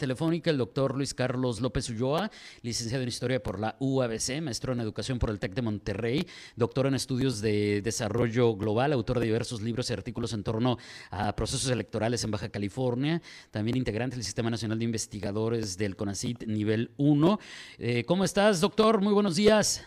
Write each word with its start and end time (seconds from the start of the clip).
telefónica, 0.00 0.50
el 0.50 0.58
doctor 0.58 0.96
Luis 0.96 1.14
Carlos 1.14 1.60
López 1.60 1.88
Ulloa, 1.90 2.30
licenciado 2.62 3.02
en 3.02 3.08
Historia 3.08 3.42
por 3.42 3.60
la 3.60 3.76
UABC, 3.78 4.40
maestro 4.42 4.72
en 4.72 4.80
Educación 4.80 5.18
por 5.18 5.30
el 5.30 5.38
TEC 5.38 5.52
de 5.52 5.62
Monterrey, 5.62 6.26
doctor 6.56 6.86
en 6.86 6.94
Estudios 6.94 7.40
de 7.42 7.82
Desarrollo 7.82 8.56
Global, 8.56 8.92
autor 8.92 9.20
de 9.20 9.26
diversos 9.26 9.60
libros 9.60 9.90
y 9.90 9.92
artículos 9.92 10.32
en 10.32 10.42
torno 10.42 10.78
a 11.10 11.36
procesos 11.36 11.70
electorales 11.70 12.24
en 12.24 12.30
Baja 12.30 12.48
California, 12.48 13.20
también 13.50 13.76
integrante 13.76 14.16
del 14.16 14.24
Sistema 14.24 14.50
Nacional 14.50 14.78
de 14.78 14.86
Investigadores 14.86 15.76
del 15.76 15.94
CONACIT 15.94 16.44
Nivel 16.46 16.90
1. 16.96 17.38
Eh, 17.78 18.04
¿Cómo 18.04 18.24
estás, 18.24 18.60
doctor? 18.60 19.02
Muy 19.02 19.12
buenos 19.12 19.36
días. 19.36 19.86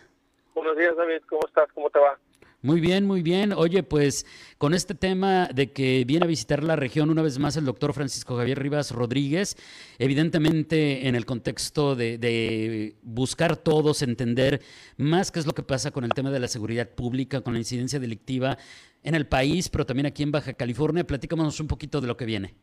Buenos 0.54 0.78
días, 0.78 0.96
David. 0.96 1.22
¿Cómo 1.28 1.42
estás? 1.48 1.68
¿Cómo 1.74 1.90
te 1.90 2.00
va? 2.00 2.20
Muy 2.66 2.80
bien, 2.80 3.06
muy 3.06 3.22
bien. 3.22 3.52
Oye, 3.52 3.84
pues 3.84 4.26
con 4.58 4.74
este 4.74 4.96
tema 4.96 5.50
de 5.54 5.74
que 5.74 6.06
viene 6.08 6.24
a 6.24 6.30
visitar 6.30 6.64
la 6.64 6.78
región 6.78 7.10
una 7.10 7.22
vez 7.22 7.38
más 7.38 7.58
el 7.58 7.66
doctor 7.66 7.92
Francisco 7.92 8.38
Javier 8.38 8.58
Rivas 8.58 8.92
Rodríguez, 8.92 9.58
evidentemente 10.00 11.10
en 11.10 11.16
el 11.16 11.26
contexto 11.26 11.94
de, 11.94 12.96
buscar 13.02 13.58
todos 13.58 14.02
entender 14.02 14.62
más 14.96 15.30
qué 15.30 15.40
es 15.40 15.46
lo 15.46 15.52
que 15.52 15.62
pasa 15.62 15.92
con 15.92 16.06
el 16.06 16.12
tema 16.12 16.32
de 16.32 16.40
la 16.40 16.48
seguridad 16.48 16.88
pública, 16.88 17.42
con 17.42 17.52
la 17.52 17.60
incidencia 17.60 18.00
delictiva 18.00 18.58
en 19.04 19.16
el 19.16 19.28
país, 19.28 19.68
pero 19.68 19.86
también 19.86 20.06
aquí 20.06 20.24
en 20.24 20.32
Baja 20.32 20.54
California, 20.54 21.04
platícanos 21.04 21.60
un 21.60 21.68
poquito 21.68 22.00
de 22.00 22.08
lo 22.08 22.16
que 22.16 22.24
viene. 22.24 22.56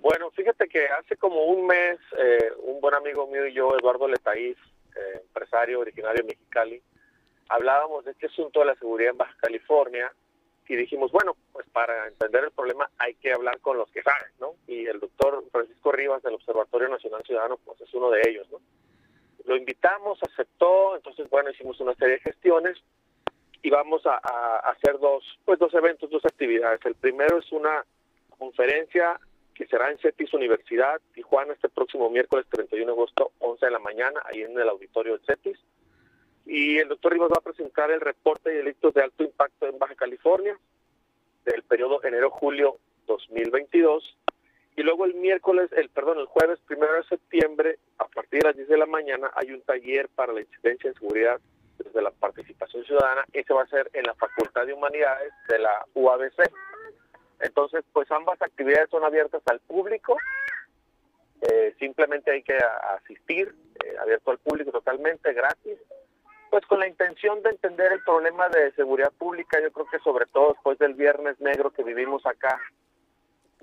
Bueno, 0.00 0.32
fíjate 0.32 0.66
que 0.66 0.86
hace 0.88 1.16
como 1.16 1.44
un 1.44 1.68
mes, 1.68 2.00
eh, 2.18 2.50
un 2.64 2.80
buen 2.80 2.96
amigo 2.96 3.28
mío 3.28 3.46
y 3.46 3.54
yo, 3.54 3.72
Eduardo 3.78 4.08
Letaís, 4.08 4.56
eh, 4.96 5.20
empresario 5.20 5.78
originario 5.78 6.22
de 6.22 6.34
Mexicali, 6.34 6.82
hablábamos 7.48 8.04
de 8.04 8.12
este 8.12 8.26
asunto 8.26 8.60
de 8.60 8.66
la 8.66 8.74
seguridad 8.76 9.12
en 9.12 9.18
Baja 9.18 9.36
California 9.40 10.12
y 10.72 10.76
dijimos, 10.76 11.12
bueno, 11.12 11.36
pues 11.52 11.66
para 11.70 12.08
entender 12.08 12.44
el 12.44 12.50
problema 12.50 12.88
hay 12.96 13.14
que 13.16 13.30
hablar 13.30 13.60
con 13.60 13.76
los 13.76 13.90
que 13.90 14.02
saben, 14.02 14.32
¿no? 14.40 14.54
Y 14.66 14.86
el 14.86 15.00
doctor 15.00 15.44
Francisco 15.52 15.92
Rivas 15.92 16.22
del 16.22 16.32
Observatorio 16.32 16.88
Nacional 16.88 17.22
Ciudadano, 17.26 17.58
pues 17.58 17.78
es 17.82 17.92
uno 17.92 18.08
de 18.08 18.22
ellos, 18.26 18.50
¿no? 18.50 18.58
Lo 19.44 19.54
invitamos, 19.54 20.18
aceptó, 20.22 20.96
entonces, 20.96 21.28
bueno, 21.28 21.50
hicimos 21.50 21.78
una 21.80 21.94
serie 21.96 22.14
de 22.14 22.20
gestiones 22.20 22.78
y 23.60 23.68
vamos 23.68 24.06
a, 24.06 24.16
hacer 24.70 24.98
dos, 24.98 25.22
pues 25.44 25.58
dos 25.58 25.74
eventos, 25.74 26.08
dos 26.08 26.24
actividades. 26.24 26.80
El 26.86 26.94
primero 26.94 27.38
es 27.38 27.52
una 27.52 27.84
conferencia 28.38 29.20
que 29.54 29.66
será 29.66 29.90
en 29.90 29.98
CETIS 29.98 30.32
Universidad, 30.32 31.02
Tijuana, 31.12 31.52
este 31.52 31.68
próximo 31.68 32.08
miércoles 32.08 32.46
31 32.48 32.86
de 32.86 32.92
agosto, 32.92 33.32
11 33.40 33.66
de 33.66 33.72
la 33.72 33.78
mañana, 33.78 34.22
ahí 34.24 34.40
en 34.40 34.58
el 34.58 34.68
auditorio 34.70 35.18
del 35.18 35.26
CETIS 35.26 35.58
y 36.46 36.78
el 36.78 36.88
doctor 36.88 37.12
Rivas 37.12 37.30
va 37.30 37.38
a 37.38 37.44
presentar 37.44 37.90
el 37.90 38.00
reporte 38.00 38.50
de 38.50 38.56
delitos 38.56 38.94
de 38.94 39.02
alto 39.02 39.22
impacto 39.22 39.66
en 39.66 39.78
Baja 39.78 39.94
California 39.94 40.58
del 41.44 41.62
periodo 41.62 42.02
enero-julio 42.02 42.78
2022 43.06 44.16
y 44.74 44.82
luego 44.82 45.04
el 45.04 45.14
miércoles, 45.14 45.70
el 45.76 45.90
perdón, 45.90 46.18
el 46.18 46.26
jueves 46.26 46.58
primero 46.66 46.94
de 46.94 47.04
septiembre 47.04 47.78
a 47.98 48.06
partir 48.06 48.40
de 48.40 48.48
las 48.48 48.56
10 48.56 48.68
de 48.68 48.78
la 48.78 48.86
mañana 48.86 49.30
hay 49.34 49.52
un 49.52 49.60
taller 49.62 50.08
para 50.08 50.32
la 50.32 50.40
incidencia 50.40 50.88
en 50.88 50.94
seguridad 50.94 51.40
desde 51.78 52.02
la 52.02 52.10
participación 52.10 52.84
ciudadana. 52.84 53.24
Ese 53.32 53.52
va 53.52 53.62
a 53.62 53.66
ser 53.66 53.90
en 53.92 54.04
la 54.04 54.14
Facultad 54.14 54.66
de 54.66 54.72
Humanidades 54.72 55.32
de 55.48 55.58
la 55.58 55.86
UABC. 55.94 56.50
Entonces, 57.40 57.84
pues 57.92 58.10
ambas 58.10 58.40
actividades 58.40 58.88
son 58.88 59.04
abiertas 59.04 59.42
al 59.46 59.60
público. 59.60 60.16
Eh, 61.42 61.74
simplemente 61.78 62.30
hay 62.30 62.42
que 62.42 62.56
asistir, 62.96 63.54
eh, 63.84 63.96
abierto 64.00 64.30
al 64.30 64.38
público 64.38 64.70
totalmente, 64.70 65.32
gratis 65.32 65.76
pues 66.52 66.66
con 66.66 66.80
la 66.80 66.86
intención 66.86 67.42
de 67.42 67.48
entender 67.48 67.92
el 67.92 68.04
problema 68.04 68.46
de 68.50 68.72
seguridad 68.72 69.10
pública, 69.16 69.58
yo 69.62 69.72
creo 69.72 69.86
que 69.86 69.98
sobre 70.00 70.26
todo 70.26 70.52
después 70.52 70.78
del 70.78 70.92
viernes 70.92 71.40
negro 71.40 71.70
que 71.70 71.82
vivimos 71.82 72.26
acá, 72.26 72.60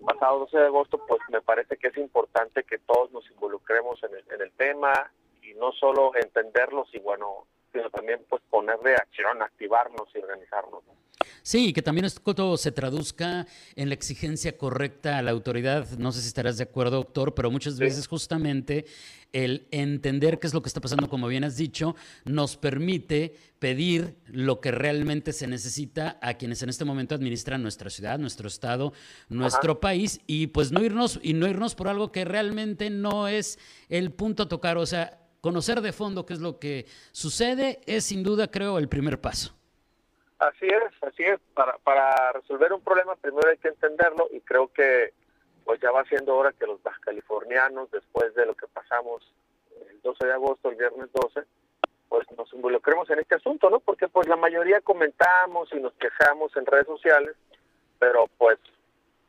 pasado 0.04 0.40
12 0.40 0.58
de 0.58 0.66
agosto, 0.66 1.00
pues 1.08 1.22
me 1.30 1.40
parece 1.40 1.78
que 1.78 1.90
es 1.90 1.98
importante 1.98 2.64
que 2.64 2.80
todos 2.80 3.12
nos 3.12 3.30
involucremos 3.30 4.02
en 4.04 4.16
el, 4.16 4.24
en 4.34 4.42
el 4.42 4.52
tema 4.54 5.12
y 5.44 5.54
no 5.54 5.72
solo 5.74 6.14
entenderlos 6.16 6.90
y 6.92 6.98
bueno, 6.98 7.46
sino 7.72 7.90
también 7.90 8.20
pues 8.30 8.42
poner 8.50 8.80
de 8.80 8.96
acción, 8.96 9.42
activarnos 9.42 10.08
y 10.14 10.20
organizarnos. 10.20 10.84
Sí, 11.42 11.74
que 11.74 11.82
también 11.82 12.06
esto 12.06 12.58
se 12.58 12.72
traduzca 12.72 13.48
en 13.76 13.90
la 13.90 13.96
exigencia 13.96 14.58
correcta 14.58 15.18
a 15.18 15.22
la 15.22 15.32
autoridad. 15.32 15.88
No 15.98 16.12
sé 16.12 16.22
si 16.22 16.28
estarás 16.28 16.58
de 16.58 16.64
acuerdo, 16.64 16.98
doctor, 16.98 17.34
pero 17.34 17.52
muchas 17.52 17.80
veces 17.80 18.08
justamente 18.08 18.86
el 19.32 19.68
entender 19.72 20.40
qué 20.40 20.48
es 20.48 20.54
lo 20.54 20.62
que 20.62 20.70
está 20.70 20.82
pasando, 20.82 21.10
como 21.10 21.28
bien 21.28 21.44
has 21.44 21.58
dicho, 21.58 21.96
nos 22.26 22.58
permite 22.58 23.36
pedir 23.60 24.16
lo 24.26 24.60
que 24.60 24.72
realmente 24.72 25.34
se 25.34 25.48
necesita 25.48 26.18
a 26.22 26.36
quienes 26.36 26.64
en 26.64 26.70
este 26.70 26.86
momento 26.86 27.16
administran 27.16 27.62
nuestra 27.62 27.90
ciudad, 27.90 28.18
nuestro 28.18 28.48
estado, 28.48 28.94
nuestro 29.28 29.80
país 29.80 30.22
y 30.26 30.48
pues 30.48 30.72
no 30.72 30.84
irnos 30.84 31.20
y 31.22 31.34
no 31.34 31.48
irnos 31.48 31.76
por 31.76 31.88
algo 31.88 32.12
que 32.12 32.26
realmente 32.26 32.90
no 32.90 33.28
es 33.28 33.60
el 33.90 34.12
punto 34.12 34.44
a 34.44 34.50
tocar, 34.50 34.78
o 34.78 34.86
sea, 34.86 35.20
conocer 35.42 35.82
de 35.82 35.94
fondo 35.94 36.26
qué 36.26 36.34
es 36.34 36.40
lo 36.40 36.60
que 36.60 36.86
sucede 37.12 37.82
es 37.86 38.06
sin 38.06 38.24
duda, 38.24 38.50
creo, 38.50 38.78
el 38.78 38.90
primer 38.90 39.20
paso. 39.20 39.54
Así 40.40 40.68
es, 40.68 41.04
así 41.04 41.24
es. 41.24 41.40
Para, 41.54 41.78
para 41.80 42.32
resolver 42.32 42.72
un 42.74 42.82
problema 42.82 43.16
primero 43.18 43.50
hay 43.50 43.58
que 43.58 43.68
entenderlo 43.68 44.28
y 44.32 44.40
creo 44.42 44.72
que 44.72 45.14
pues 45.66 45.80
ya 45.82 45.92
va 45.92 46.04
siendo 46.06 46.36
hora 46.36 46.52
que 46.54 46.66
los 46.66 46.80
californianos, 47.02 47.92
después 47.92 48.34
de 48.34 48.46
lo 48.46 48.56
que 48.56 48.68
pasamos 48.68 49.22
el 49.90 50.02
12 50.02 50.26
de 50.26 50.34
agosto, 50.34 50.70
el 50.70 50.76
viernes 50.76 51.10
12, 51.14 51.44
pues 52.08 52.26
nos 52.36 52.52
involucremos 52.54 53.10
en 53.12 53.20
este 53.20 53.36
asunto, 53.36 53.70
¿no? 53.70 53.80
Porque 53.80 54.08
pues 54.08 54.28
la 54.28 54.36
mayoría 54.36 54.82
comentamos 54.82 55.70
y 55.72 55.80
nos 55.80 55.94
quejamos 55.94 56.56
en 56.58 56.66
redes 56.66 56.88
sociales, 56.88 57.36
pero 58.00 58.26
pues 58.38 58.58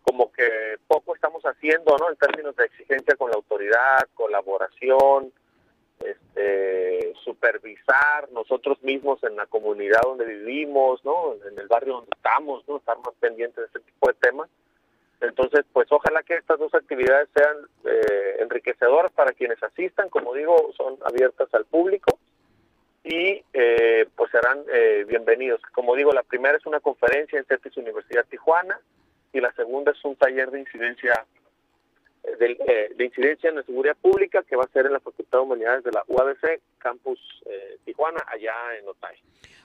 como 0.03 0.32
que 0.32 0.78
poco 0.87 1.15
estamos 1.15 1.42
haciendo, 1.44 1.97
¿no? 1.98 2.09
En 2.10 2.16
términos 2.16 2.56
de 2.56 2.65
exigencia 2.65 3.16
con 3.16 3.31
la 3.31 3.37
autoridad, 3.37 4.09
colaboración, 4.15 5.32
este, 6.05 7.15
supervisar 7.25 8.31
nosotros 8.33 8.83
mismos 8.83 9.22
en 9.25 9.37
la 9.37 9.47
comunidad 9.47 10.00
donde 10.03 10.25
vivimos, 10.25 11.05
¿no? 11.05 11.34
En 11.50 11.59
el 11.59 11.69
barrio 11.69 11.94
donde 11.94 12.11
estamos, 12.16 12.66
¿no? 12.69 12.78
Estar 12.78 12.99
más 12.99 13.15
pendientes 13.21 13.56
de 13.56 13.66
este 13.66 13.81
tipo 13.81 14.09
de 14.09 14.15
temas. 14.15 14.49
Entonces, 15.21 15.65
pues 15.72 15.87
ojalá 15.91 16.22
que 16.22 16.34
estas 16.34 16.59
dos 16.59 16.75
actividades 16.75 17.28
sean 17.34 17.56
eh, 17.84 18.37
enriquecedoras 18.41 19.12
para 19.12 19.33
quienes 19.33 19.62
asistan, 19.62 20.09
como 20.09 20.33
digo, 20.34 20.72
son 20.77 20.97
abiertas 21.05 21.53
al 21.53 21.66
público 21.66 22.19
y 23.05 23.43
eh, 23.53 24.06
pues 24.16 24.31
serán 24.31 24.62
eh, 24.72 25.05
bienvenidos. 25.09 25.60
Como 25.72 25.94
digo, 25.94 26.12
la 26.12 26.22
primera 26.22 26.56
es 26.56 26.66
una 26.66 26.81
conferencia 26.81 27.39
en 27.39 27.44
CETIS 27.44 27.77
Universidad 27.77 28.25
Tijuana 28.27 28.78
y 29.33 29.41
la 29.41 29.53
segunda 29.53 29.93
es 29.93 30.05
un 30.05 30.16
taller 30.16 30.50
de 30.50 30.60
incidencia 30.60 31.27
de, 32.22 32.59
eh, 32.66 32.93
de, 32.94 33.05
incidencia 33.05 33.49
en 33.49 33.56
la 33.56 33.62
seguridad 33.62 33.97
pública 33.97 34.43
que 34.43 34.56
va 34.56 34.65
a 34.65 34.72
ser 34.72 34.87
en 34.87 34.93
la 34.93 35.00
Humanidades 35.50 35.83
de 35.83 35.91
la 35.91 36.05
UABC, 36.06 36.62
Campus 36.78 37.19
eh, 37.47 37.78
Tijuana, 37.84 38.25
allá 38.28 38.55
en 38.78 38.87
Otay. 38.87 39.16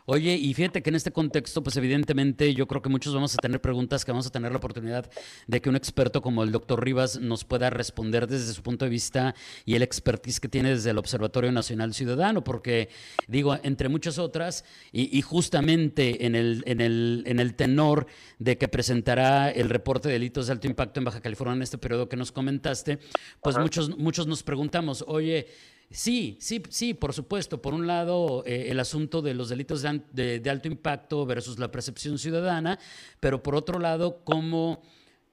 Oye, 0.07 0.35
y 0.35 0.53
fíjate 0.53 0.83
que 0.83 0.91
en 0.91 0.95
este 0.95 1.11
contexto, 1.11 1.63
pues 1.63 1.77
evidentemente 1.77 2.53
yo 2.53 2.67
creo 2.67 2.79
que 2.79 2.89
muchos 2.89 3.15
vamos 3.15 3.33
a 3.33 3.37
tener 3.37 3.59
preguntas 3.59 4.05
que 4.05 4.11
vamos 4.11 4.27
a 4.27 4.31
tener 4.31 4.51
la 4.51 4.59
oportunidad 4.59 5.09
de 5.47 5.61
que 5.61 5.69
un 5.69 5.75
experto 5.75 6.21
como 6.21 6.43
el 6.43 6.51
doctor 6.51 6.83
Rivas 6.83 7.19
nos 7.19 7.43
pueda 7.43 7.71
responder 7.71 8.27
desde 8.27 8.53
su 8.53 8.61
punto 8.61 8.85
de 8.85 8.91
vista 8.91 9.33
y 9.65 9.73
el 9.73 9.81
expertise 9.81 10.39
que 10.39 10.47
tiene 10.47 10.69
desde 10.69 10.91
el 10.91 10.99
Observatorio 10.99 11.51
Nacional 11.51 11.95
Ciudadano, 11.95 12.43
porque 12.43 12.89
digo, 13.27 13.57
entre 13.63 13.89
muchas 13.89 14.19
otras, 14.19 14.63
y, 14.91 15.19
justamente 15.23 16.27
en 16.27 16.35
el, 16.35 16.61
en, 16.67 16.81
el, 16.81 17.23
en 17.25 17.39
el 17.39 17.55
tenor 17.55 18.05
de 18.37 18.59
que 18.59 18.67
presentará 18.67 19.49
el 19.49 19.69
reporte 19.69 20.09
de 20.09 20.13
delitos 20.13 20.45
de 20.45 20.53
alto 20.53 20.67
impacto 20.67 20.99
en 20.99 21.05
Baja 21.05 21.21
California 21.21 21.55
en 21.55 21.63
este 21.63 21.79
periodo 21.79 22.07
que 22.07 22.15
nos 22.15 22.31
comentaste, 22.31 22.99
pues 23.41 23.57
muchos, 23.57 23.97
muchos 23.97 24.27
nos 24.27 24.43
preguntamos, 24.43 25.03
oye, 25.07 25.47
Sí, 25.95 26.35
sí, 26.41 26.61
sí, 26.69 26.93
por 26.93 27.13
supuesto. 27.13 27.61
Por 27.61 27.73
un 27.73 27.87
lado, 27.87 28.43
eh, 28.45 28.65
el 28.69 28.81
asunto 28.81 29.21
de 29.21 29.33
los 29.33 29.47
delitos 29.47 29.81
de, 29.81 30.49
alto 30.49 30.67
impacto 30.67 31.25
versus 31.25 31.57
la 31.57 31.71
percepción 31.71 32.17
ciudadana, 32.19 32.77
pero 33.21 33.41
por 33.41 33.55
otro 33.55 33.79
lado, 33.79 34.21
cómo 34.25 34.81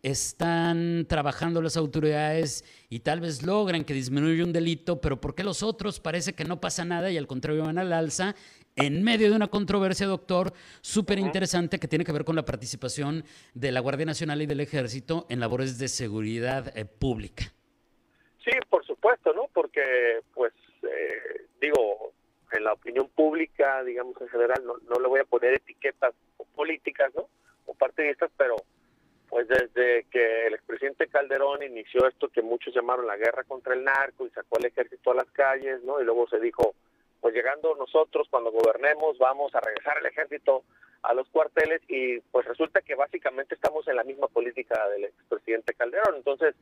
están 0.02 1.04
trabajando 1.08 1.60
las 1.62 1.76
autoridades 1.76 2.64
y 2.88 3.00
tal 3.00 3.20
vez 3.20 3.42
logran 3.42 3.84
que 3.84 3.92
disminuya 3.92 4.44
un 4.44 4.52
delito, 4.52 5.00
pero 5.00 5.20
¿por 5.20 5.34
qué 5.34 5.42
los 5.42 5.64
otros 5.64 5.98
parece 5.98 6.32
que 6.32 6.44
no 6.44 6.60
pasa 6.60 6.84
nada 6.84 7.10
y 7.10 7.18
al 7.18 7.26
contrario 7.26 7.64
van 7.64 7.78
al 7.78 7.92
alza? 7.92 8.36
En 8.76 9.02
medio 9.02 9.30
de 9.30 9.34
una 9.34 9.48
controversia, 9.48 10.06
doctor, 10.06 10.52
súper 10.80 11.18
interesante 11.18 11.80
que 11.80 11.88
tiene 11.88 12.04
que 12.04 12.12
ver 12.12 12.24
con 12.24 12.36
la 12.36 12.44
participación 12.44 13.24
de 13.52 13.72
la 13.72 13.80
Guardia 13.80 14.06
Nacional 14.06 14.40
y 14.40 14.46
del 14.46 14.60
Ejército 14.60 15.26
en 15.28 15.40
labores 15.40 15.78
de 15.78 15.88
seguridad 15.88 16.72
eh, 16.78 16.84
pública. 16.84 17.52
Sí, 18.44 18.50
por 18.70 18.81
supuesto, 19.02 19.32
¿no? 19.34 19.48
Porque, 19.52 20.20
pues, 20.32 20.52
eh, 20.84 21.46
digo, 21.60 22.12
en 22.52 22.64
la 22.64 22.72
opinión 22.72 23.08
pública, 23.08 23.82
digamos 23.82 24.20
en 24.20 24.28
general, 24.28 24.62
no, 24.64 24.74
no 24.88 25.00
le 25.00 25.08
voy 25.08 25.20
a 25.20 25.24
poner 25.24 25.54
etiquetas 25.54 26.14
políticas, 26.54 27.12
¿no? 27.14 27.28
O 27.66 27.74
partidistas, 27.74 28.30
pero 28.36 28.56
pues 29.28 29.48
desde 29.48 30.04
que 30.10 30.46
el 30.46 30.54
expresidente 30.54 31.08
Calderón 31.08 31.62
inició 31.62 32.06
esto 32.06 32.28
que 32.28 32.42
muchos 32.42 32.74
llamaron 32.74 33.06
la 33.06 33.16
guerra 33.16 33.44
contra 33.44 33.72
el 33.72 33.82
narco 33.82 34.26
y 34.26 34.30
sacó 34.30 34.58
al 34.58 34.66
ejército 34.66 35.10
a 35.10 35.14
las 35.14 35.30
calles, 35.32 35.82
¿no? 35.84 36.00
Y 36.00 36.04
luego 36.04 36.28
se 36.28 36.38
dijo, 36.38 36.74
pues 37.20 37.34
llegando 37.34 37.74
nosotros 37.74 38.28
cuando 38.30 38.52
gobernemos 38.52 39.16
vamos 39.18 39.54
a 39.54 39.60
regresar 39.60 39.96
el 39.98 40.06
ejército 40.06 40.64
a 41.02 41.14
los 41.14 41.28
cuarteles 41.30 41.80
y 41.88 42.20
pues 42.20 42.44
resulta 42.46 42.82
que 42.82 42.94
básicamente 42.94 43.54
estamos 43.54 43.88
en 43.88 43.96
la 43.96 44.04
misma 44.04 44.28
política 44.28 44.86
del 44.90 45.04
expresidente 45.04 45.72
Calderón. 45.74 46.16
Entonces, 46.16 46.54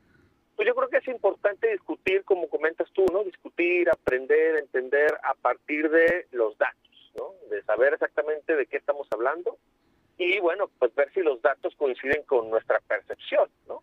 pues 0.61 0.69
yo 0.69 0.75
creo 0.75 0.91
que 0.91 0.99
es 0.99 1.09
importante 1.09 1.73
discutir, 1.73 2.23
como 2.23 2.47
comentas 2.51 2.87
tú, 2.93 3.07
¿no? 3.11 3.25
Discutir, 3.25 3.89
aprender, 3.89 4.57
entender 4.57 5.11
a 5.23 5.33
partir 5.33 5.89
de 5.89 6.27
los 6.33 6.59
datos, 6.59 7.13
¿no? 7.17 7.33
De 7.49 7.63
saber 7.63 7.95
exactamente 7.95 8.55
de 8.55 8.67
qué 8.67 8.77
estamos 8.77 9.09
hablando 9.11 9.57
y 10.19 10.39
bueno, 10.39 10.69
pues 10.79 10.95
ver 10.95 11.11
si 11.15 11.23
los 11.23 11.41
datos 11.41 11.75
coinciden 11.77 12.25
con 12.25 12.51
nuestra 12.51 12.79
percepción, 12.81 13.49
¿no? 13.67 13.83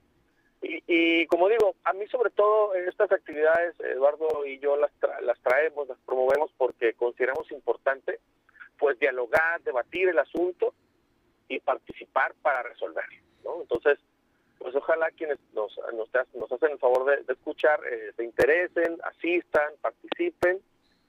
Y, 0.62 1.26
como 1.26 1.50
digo, 1.50 1.74
a 1.84 1.94
mí 1.94 2.06
sobre 2.10 2.30
todo 2.30 2.76
estas 2.76 3.12
actividades, 3.12 3.74
Eduardo 3.80 4.46
y 4.46 4.60
yo 4.60 4.78
las, 4.78 4.92
las 5.24 5.40
traemos, 5.40 5.88
las 5.88 5.98
promovemos 6.06 6.52
porque 6.60 6.94
consideramos 6.94 7.52
importante 7.52 8.20
pues 8.78 9.00
dialogar, 9.00 9.62
debatir 9.62 10.10
el 10.10 10.20
asunto 10.20 10.76
y 11.48 11.60
participar 11.60 12.36
para 12.44 12.62
resolverlo, 12.62 13.18
¿no? 13.44 13.62
Entonces, 13.62 13.98
pues 14.68 14.84
ojalá 14.84 15.10
quienes 15.12 15.38
nos, 15.56 15.72
nos, 15.94 16.10
nos 16.34 16.52
hacen 16.52 16.72
el 16.74 16.78
favor 16.78 17.06
de, 17.06 17.32
escuchar 17.32 17.80
eh, 17.90 18.12
se 18.18 18.26
interesen, 18.26 18.98
asistan, 19.02 19.72
participen 19.80 20.60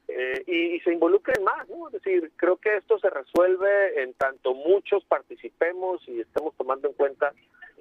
eh, 0.07 0.45
y, 0.47 0.79
se 0.79 0.93
involucren 0.93 1.43
más, 1.43 1.69
¿no? 1.69 1.89
Es 1.89 1.95
decir, 1.95 2.31
creo 2.37 2.57
que 2.59 2.77
esto 2.77 3.01
se 3.01 3.11
resuelve 3.11 4.01
en 4.01 4.15
tanto 4.15 4.55
muchos 4.55 5.05
participemos 5.07 6.01
y 6.07 6.21
estemos 6.21 6.55
tomando 6.57 6.87
en 6.87 6.95
cuenta 6.95 7.33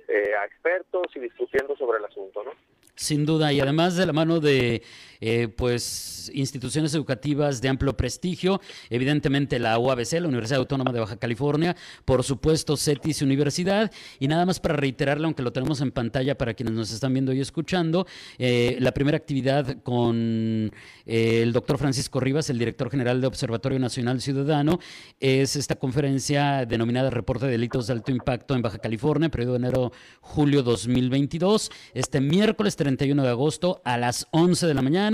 eh, 0.07 0.31
a 0.41 0.45
expertos 0.45 1.15
y 1.15 1.19
discutiendo 1.19 1.77
sobre 1.77 2.00
el 2.00 2.06
asunto, 2.06 2.44
¿no? 2.44 2.53
Sin 2.95 3.23
duda, 3.23 3.53
y 3.53 3.59
además 3.59 3.95
de 3.95 4.07
la 4.07 4.13
mano 4.13 4.39
de 4.39 4.81
eh, 5.19 5.48
pues 5.48 6.31
instituciones 6.34 6.94
educativas 6.94 7.62
de 7.62 7.69
amplio 7.69 7.96
prestigio, 7.96 8.62
evidentemente 8.90 9.60
la 9.60 9.78
UABC, 9.78 10.14
la 10.14 10.28
Universidad 10.28 10.60
Autónoma 10.60 10.92
de 10.92 11.00
Baja 11.00 11.18
California, 11.18 11.75
por 12.06 12.24
supuesto 12.24 12.78
CETIS 12.78 13.22
Universidad, 13.22 13.92
y 14.19 14.28
nada 14.28 14.46
más 14.46 14.60
para 14.60 14.75
reiterarle, 14.75 15.25
aunque 15.25 15.44
lo 15.44 15.52
tenemos 15.52 15.81
en 15.81 15.92
pantalla 15.92 16.38
para 16.38 16.54
quienes 16.54 16.74
nos 16.75 16.92
están 16.92 17.14
viendo 17.14 17.34
y 17.34 17.40
escuchando, 17.40 18.06
eh, 18.38 18.78
la 18.80 18.94
primera 18.94 19.18
actividad 19.18 19.81
con 19.84 20.72
eh, 21.06 21.42
el 21.42 21.54
doctor 21.54 21.78
Francisco 21.78 22.19
Rivas, 22.19 22.50
el 22.50 22.60
director 22.60 22.90
general 22.90 23.22
de 23.22 23.28
Observatorio 23.28 23.80
Nacional 23.80 24.22
Ciudadano, 24.22 24.80
es 25.19 25.56
esta 25.56 25.75
conferencia 25.75 26.66
denominada 26.66 27.10
Reporte 27.10 27.46
de 27.46 27.54
Delitos 27.54 27.88
de 27.88 27.94
Alto 27.94 28.12
Impacto 28.12 28.56
en 28.56 28.62
Baja 28.62 28.80
California, 28.80 29.30
periodo 29.30 29.56
enero-julio 29.56 30.64
2022, 30.64 31.72
este 31.94 32.22
miércoles 32.22 32.75
31 32.75 33.24
de 33.24 33.30
agosto 33.30 33.81
a 33.84 33.98
las 33.98 34.28
11 34.31 34.68
de 34.68 34.74
la 34.74 34.81
mañana 34.81 35.06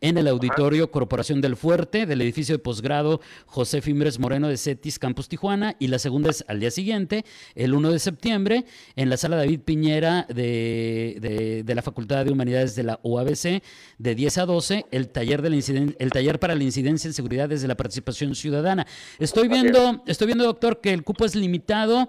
en 0.00 0.18
el 0.18 0.28
Auditorio 0.28 0.90
Corporación 0.90 1.40
del 1.40 1.56
Fuerte 1.56 2.06
del 2.06 2.20
edificio 2.20 2.54
de 2.54 2.58
posgrado 2.60 3.20
José 3.46 3.82
Fimbres 3.82 4.18
Moreno 4.18 4.48
de 4.48 4.56
CETIS 4.56 4.98
Campus 4.98 5.28
Tijuana 5.28 5.76
y 5.78 5.88
la 5.88 5.98
segunda 5.98 6.30
es 6.30 6.44
al 6.46 6.60
día 6.60 6.70
siguiente, 6.70 7.24
el 7.54 7.74
1 7.74 7.90
de 7.90 7.98
septiembre, 7.98 8.64
en 8.94 9.10
la 9.10 9.16
sala 9.16 9.36
David 9.36 9.60
Piñera 9.60 10.26
de, 10.28 11.62
de, 11.64 11.74
la 11.74 11.82
Facultad 11.82 12.24
de 12.24 12.30
Humanidades 12.30 12.76
de 12.76 12.84
la 12.84 13.00
UABC 13.02 13.62
de 13.98 14.14
10 14.14 14.38
a 14.38 14.46
12, 14.46 14.86
el 14.90 15.08
taller, 15.08 15.42
de 15.42 15.50
la 15.50 15.56
el 15.98 16.10
taller 16.10 16.38
para 16.38 16.54
la 16.54 16.62
incidencia 16.62 17.08
en 17.08 17.14
seguridad 17.14 17.48
desde 17.48 17.66
la 17.66 17.76
participación 17.76 18.34
ciudadana. 18.34 18.86
Estoy 19.18 19.48
viendo, 19.48 20.02
estoy 20.06 20.26
viendo, 20.26 20.44
doctor, 20.44 20.80
que 20.80 20.92
el 20.92 21.02
cupo 21.02 21.24
es 21.24 21.34
limitado, 21.34 22.08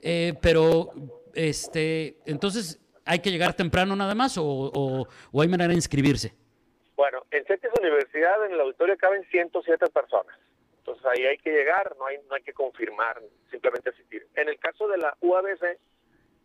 eh, 0.00 0.34
pero 0.40 0.92
este, 1.34 2.18
entonces 2.24 2.80
¿Hay 3.08 3.20
que 3.20 3.30
llegar 3.30 3.54
temprano 3.54 3.96
nada 3.96 4.14
más 4.14 4.34
o, 4.36 5.08
hay 5.32 5.48
manera 5.48 5.68
de 5.68 5.74
inscribirse? 5.74 6.34
Bueno, 6.98 7.24
en 7.30 7.46
CETIS 7.46 7.70
Universidad, 7.78 8.44
en 8.44 8.52
el 8.54 8.60
auditorio 8.60 8.98
caben 8.98 9.22
107 9.30 9.86
personas. 9.90 10.36
Entonces 10.78 11.06
ahí 11.06 11.26
hay 11.26 11.38
que 11.38 11.52
llegar, 11.52 11.94
no 11.96 12.06
hay, 12.06 12.18
no 12.28 12.34
hay 12.34 12.42
que 12.42 12.52
confirmar, 12.52 13.22
simplemente 13.52 13.90
asistir. 13.90 14.26
En 14.34 14.48
el 14.48 14.58
caso 14.58 14.88
de 14.88 14.98
la 14.98 15.16
UABC, 15.20 15.78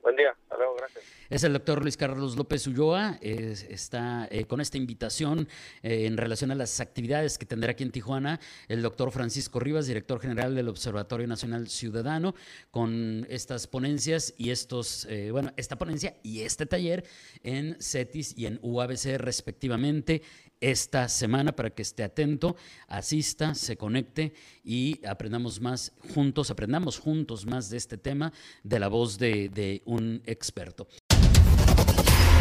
Buen 0.00 0.16
día. 0.16 0.30
Hasta 0.30 0.56
luego. 0.56 0.76
Gracias. 0.76 1.19
Es 1.30 1.44
el 1.44 1.52
doctor 1.52 1.82
Luis 1.82 1.96
Carlos 1.96 2.36
López 2.36 2.66
Ulloa. 2.66 3.16
está 3.22 4.26
eh, 4.32 4.46
con 4.46 4.60
esta 4.60 4.78
invitación 4.78 5.46
eh, 5.80 6.06
en 6.06 6.16
relación 6.16 6.50
a 6.50 6.56
las 6.56 6.80
actividades 6.80 7.38
que 7.38 7.46
tendrá 7.46 7.70
aquí 7.70 7.84
en 7.84 7.92
Tijuana 7.92 8.40
el 8.66 8.82
doctor 8.82 9.12
Francisco 9.12 9.60
Rivas, 9.60 9.86
director 9.86 10.18
general 10.20 10.56
del 10.56 10.66
Observatorio 10.66 11.28
Nacional 11.28 11.68
Ciudadano, 11.68 12.34
con 12.72 13.28
estas 13.30 13.68
ponencias 13.68 14.34
y 14.38 14.50
estos, 14.50 15.06
eh, 15.08 15.30
bueno, 15.30 15.52
esta 15.56 15.78
ponencia 15.78 16.16
y 16.24 16.40
este 16.40 16.66
taller 16.66 17.04
en 17.44 17.76
CETIS 17.80 18.36
y 18.36 18.46
en 18.46 18.58
UABC 18.60 19.16
respectivamente 19.18 20.22
esta 20.60 21.08
semana 21.08 21.52
para 21.52 21.70
que 21.70 21.82
esté 21.82 22.02
atento, 22.02 22.56
asista, 22.88 23.54
se 23.54 23.76
conecte 23.76 24.34
y 24.64 25.00
aprendamos 25.06 25.60
más 25.60 25.92
juntos, 26.12 26.50
aprendamos 26.50 26.98
juntos 26.98 27.46
más 27.46 27.70
de 27.70 27.76
este 27.76 27.98
tema 27.98 28.32
de 28.64 28.80
la 28.80 28.88
voz 28.88 29.16
de, 29.16 29.48
de 29.48 29.80
un 29.84 30.22
experto. 30.26 30.88